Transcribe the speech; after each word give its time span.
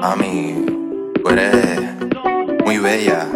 Mami, 0.00 0.64
tú 1.22 1.28
eres 1.28 1.94
muy 2.64 2.78
bella. 2.78 3.26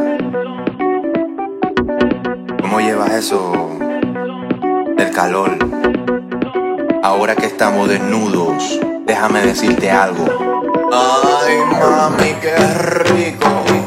¿Cómo 2.62 2.81
llevas 2.81 3.12
eso 3.12 3.53
del 4.96 5.11
calor? 5.11 5.59
Ahora 7.03 7.37
que 7.37 7.44
estamos 7.44 7.87
desnudos, 7.90 8.81
déjame 9.05 9.40
decirte 9.44 9.90
algo. 9.90 10.24
Ay, 10.90 11.57
mami, 11.70 12.33
qué 12.40 12.57
rico. 13.12 13.83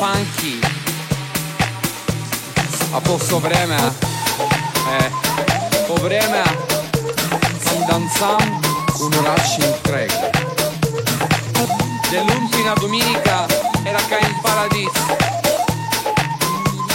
funky. 0.00 0.58
A 2.92 3.00
posto 3.02 3.38
vreme. 3.38 3.76
E 4.88 4.96
eh, 4.96 5.10
po 5.86 5.94
vreme 5.96 6.42
si 7.58 7.84
dansam 7.86 8.60
un 9.00 9.12
orasci 9.12 9.60
in 9.60 9.74
tre 9.82 10.06
Dell'ultima 12.08 12.72
domenica 12.72 13.46
era 13.84 13.98
che 14.08 14.18
in 14.26 14.40
paradiso. 14.40 15.18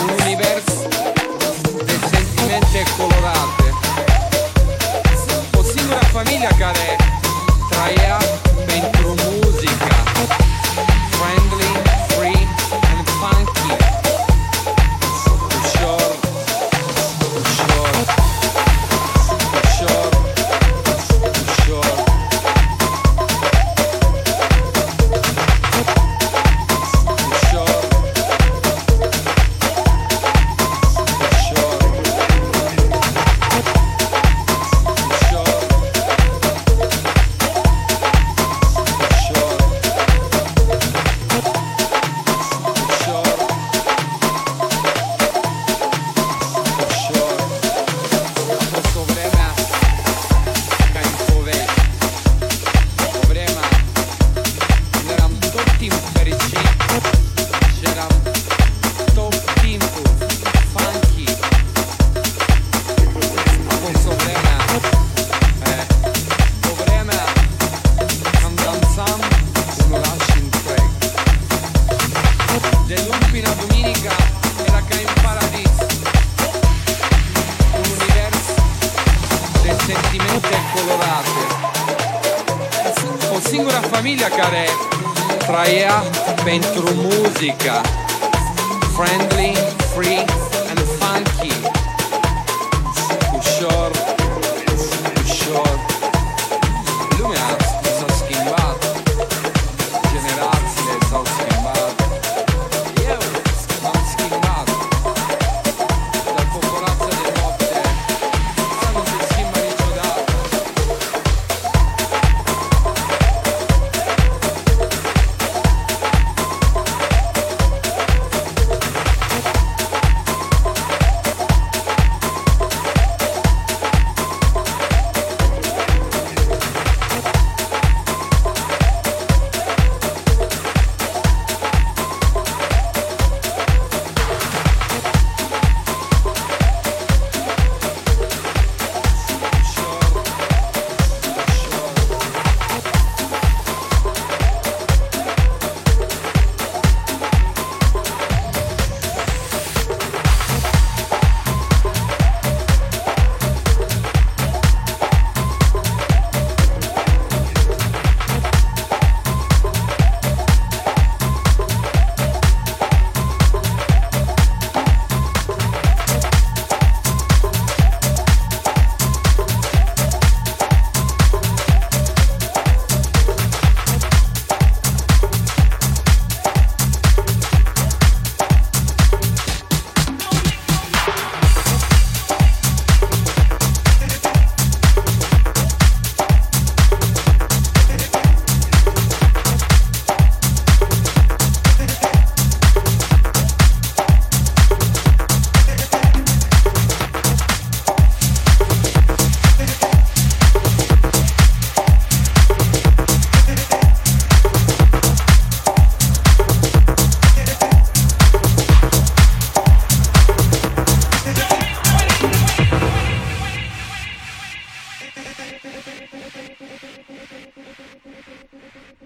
Un 0.02 0.10
universo 0.22 0.88
di 1.84 2.00
sentimenti 2.10 2.84
colorate. 2.98 3.74
Così 5.52 5.80
una 5.86 6.02
famiglia 6.12 6.50
che 6.50 6.54
è 6.54 6.58
tra 6.58 6.72
care 6.72 6.98
traia 7.70 8.25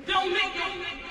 Don't 0.09 0.33
make 0.33 0.55
it. 0.55 1.08